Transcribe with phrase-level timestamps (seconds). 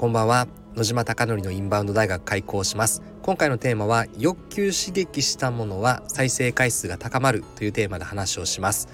[0.00, 0.48] こんばんは。
[0.76, 3.02] 野島貴則のインバウンド大学開校します。
[3.20, 8.88] 今回のテーマは欲求刺激したものは再生回数が高まるというテーマで話をします。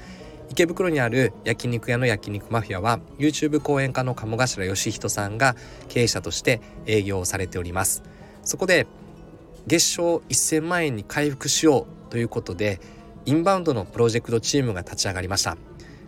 [0.51, 5.55] 池袋にある焼肉屋の焼肉マフィアは YouTube 講演家の鴨頭義人さんが
[5.89, 8.03] 経営者として営業をされております。
[8.43, 8.89] そこで
[9.69, 12.81] 月賞1000万円に回復しようということで
[13.27, 15.57] インバウンドのプロジェクトチームが立ち上がりました。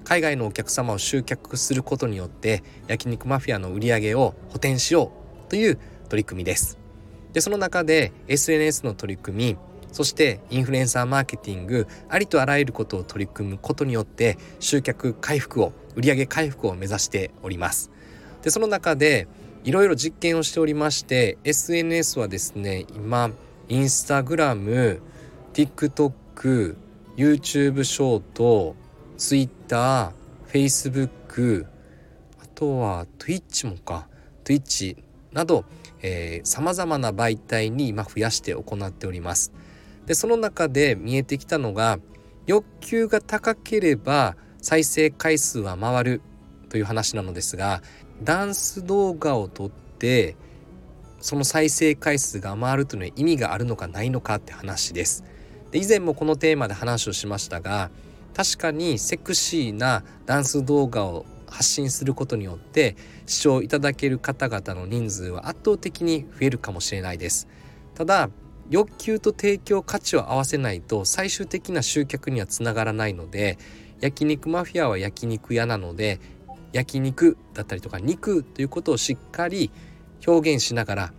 [0.09, 5.13] 海外のお客様を集客することによって焼肉マフィアの売り上げを補填しよ
[5.47, 5.79] うという
[6.09, 6.79] 取り組みです。
[7.35, 9.57] でその中で SNS の取り組み
[9.93, 17.91] そしてインフルエンサーマーケティングありとあらゆることを取り組むことによって集客回復を売上回復を目指しております。
[18.43, 19.29] でその中で
[19.65, 23.31] いろいろ実験をしておりまして SNS はですね今
[23.69, 25.03] インスタグラム
[25.53, 26.77] TikTok
[27.19, 28.75] YouTube ショート
[29.19, 30.13] Twitter、
[30.47, 31.67] Facebook、
[32.41, 34.07] あとは Twitch もか、
[34.45, 34.97] Twitch
[35.33, 35.65] など、
[36.01, 39.53] えー、様々な媒体に今増やして行っております。
[40.07, 41.99] で、その中で見えてきたのが、
[42.47, 46.23] 欲求が高ければ再生回数は回る
[46.71, 47.83] という話なのですが、
[48.23, 50.37] ダンス動画を撮って、
[51.21, 55.25] その再生回数が回るというのは意味があるのかないのかって話です。
[55.73, 57.91] で以前もこのテーマで話をしましたが
[58.39, 62.95] 確かにセクシーなダンス動画を発信することによって
[63.27, 67.49] 視聴いただける方々の人数は圧倒的に増えるかもしれないです。
[67.97, 68.31] ただ
[68.71, 73.59] 欲求と提供価値を合わせないと最終的な集客にはつながらないので
[73.99, 76.21] 焼肉マフィアは焼肉屋なので
[76.73, 79.73] 焼肉だったりとか肉ということをしっかり
[80.25, 81.13] 表現しながら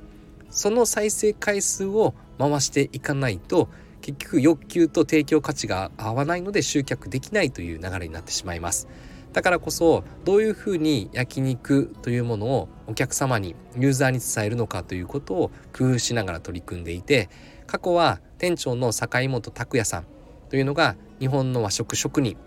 [0.49, 3.67] その再生回数を回していかないと
[4.02, 8.88] 結局欲求と提供価値が合わないので集客できないという流れになってしまいます。
[9.33, 17.30] だからこそどういうふうに焼肉というものをお客様にユーザーに伝えるのかということを工夫しながら取り組んでいて
[17.67, 20.05] 過去は店長の坂本拓也さん
[20.49, 22.38] というのが日本の和食職人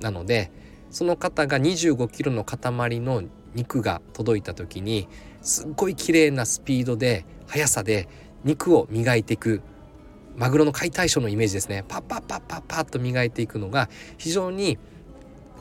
[0.00, 0.52] なので
[0.90, 3.24] その方が25キロの塊の
[3.54, 5.08] 肉が届いた時に
[5.42, 8.08] すっごい綺麗なスピードで速さで
[8.44, 9.62] 肉を磨いていく。
[10.38, 11.84] マグロの解体ショーのイメージですね。
[11.88, 14.78] パッパッパッパッパッと磨いていくのが非常に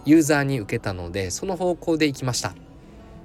[0.06, 2.54] ユーザーに受けたのでその方向でいきました。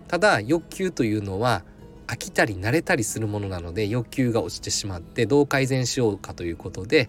[0.09, 1.63] ただ欲求というのは
[2.07, 7.09] 飽きたり慣れたりするものなので欲求が落ちてしまってどう改善しようかということで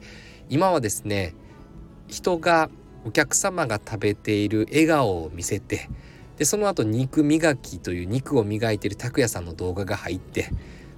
[0.49, 1.33] 今はですね
[2.07, 2.69] 人が
[3.05, 5.89] お客様が食べている笑顔を見せて
[6.37, 10.49] でその後肉磨きという肉を磨いている拓也さんの動画が入って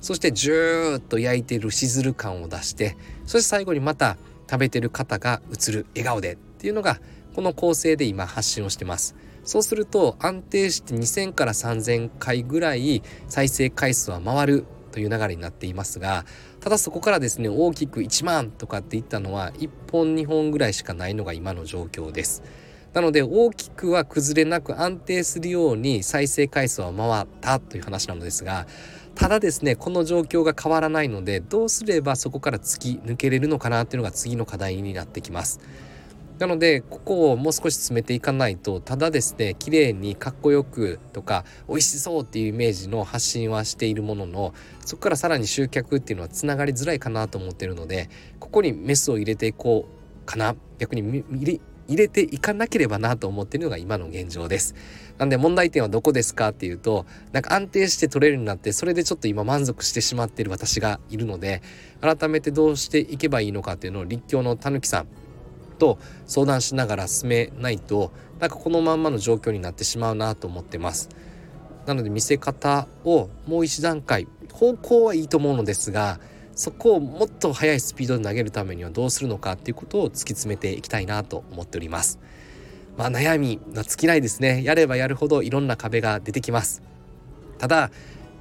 [0.06, 2.96] そしてジューッと焼いてるしずる感を出して
[3.26, 4.18] そして最後にまた
[4.48, 7.00] 食べてる方が映る笑顔でっていうのが
[7.34, 9.16] この構成で今発信をしてます。
[9.44, 16.24] そうすると安定して2000から3000回ぐらい再生回数は回るという流れになっていますが
[16.60, 22.44] ただそこからですね大きく1万とかっていったのは1本2本ぐらいしかないのが今の状況です。
[22.94, 28.68] なので大きくは崩れなく安定するように再生回数は回ったという話なのですが
[29.16, 35.60] ただですねこの状況が変わらないのでどうすればそこから突き抜けれるのかなっていうのが次の課題になってきます。
[36.38, 44.54] なのでここをもう少し詰めていかないとただですね綺麗にかっこよくとか美味しそうっていうイメージの発信はしているものの
[44.86, 48.10] そこからさらに集客っていうのはつながりづらいかなと思ってるので
[48.42, 50.56] ここにメスを入れていこうかな。
[50.78, 54.76] 逆に入入れていかなければなと思っているのが今の現状です。
[55.18, 61.62] なんで問題点はどこですかっていうとなんか安定して取れるようになってそれでちょっと今満足してしまっている私がいるので
[62.02, 65.08] 改めてどうしていけばいいのかっていうのを立教のたぬきさん
[65.80, 71.10] と相談しながら進めないとなんかこのまんまの状況になってしまうなと思ってます。
[71.86, 76.20] なので見せ方をもう一段階方向はいいと思うのですが
[76.56, 82.20] そこをもっと速いスピードで投げるためにはどうするのかっていうことを突き詰めていきたいなと思っております。
[82.98, 84.64] まあ悩みが尽きないですね。
[84.64, 86.82] やればやるほどいろんな壁が出てきます。
[87.58, 87.92] ただ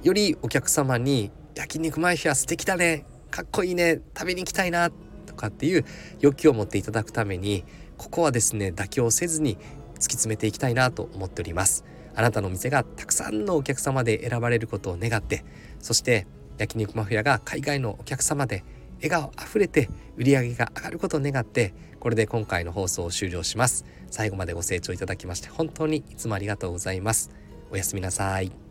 [0.03, 4.91] よりお客様に焼肉マイフィア素敵だねかっこいいね食べに行きたいな
[5.25, 5.85] とかっていう
[6.19, 7.63] 欲求を持っていただくために
[7.97, 15.45] ここはですね妥協せずに突き詰めていきたいなと思っておりますあなたの店がたくさんのお客様で選ばれることを願って
[15.79, 18.63] そして焼肉マフィアが海外のお客様で
[18.97, 23.85] 笑顔あふれて売り上げが上がることを願ってこれで今回の放送を終了します。
[24.11, 27.31] 最後までご清聴いただきまして本当にいつもありがとうございます。
[27.71, 28.64] おやすみなさい。